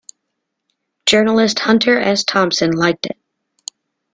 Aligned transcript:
Journalist 1.05 1.59
Hunter 1.59 1.99
S. 1.99 2.23
Thompson 2.23 2.71
liked 2.71 3.05
it. 3.05 3.19